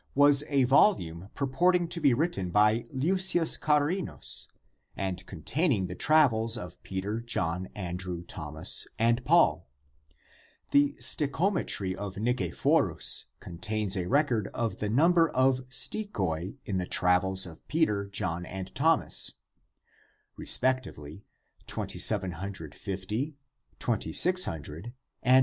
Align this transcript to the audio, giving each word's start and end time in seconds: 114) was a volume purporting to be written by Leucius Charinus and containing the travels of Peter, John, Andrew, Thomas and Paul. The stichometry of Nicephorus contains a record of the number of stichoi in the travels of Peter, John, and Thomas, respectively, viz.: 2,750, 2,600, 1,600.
114) 0.15 0.49
was 0.59 0.61
a 0.61 0.63
volume 0.67 1.29
purporting 1.35 1.87
to 1.87 2.01
be 2.01 2.11
written 2.11 2.49
by 2.49 2.85
Leucius 2.91 3.55
Charinus 3.55 4.47
and 4.97 5.23
containing 5.27 5.85
the 5.85 5.93
travels 5.93 6.57
of 6.57 6.81
Peter, 6.81 7.19
John, 7.21 7.67
Andrew, 7.75 8.23
Thomas 8.23 8.87
and 8.97 9.23
Paul. 9.23 9.67
The 10.71 10.93
stichometry 10.99 11.93
of 11.93 12.15
Nicephorus 12.17 13.25
contains 13.39 13.95
a 13.95 14.07
record 14.09 14.47
of 14.55 14.77
the 14.77 14.89
number 14.89 15.29
of 15.29 15.59
stichoi 15.69 16.57
in 16.65 16.79
the 16.79 16.87
travels 16.87 17.45
of 17.45 17.67
Peter, 17.67 18.05
John, 18.07 18.43
and 18.43 18.73
Thomas, 18.73 19.33
respectively, 20.35 21.25
viz.: 21.59 21.65
2,750, 21.67 23.35
2,600, 23.77 24.83
1,600. 24.87 24.93